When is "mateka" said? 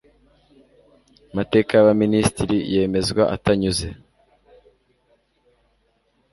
1.35-1.71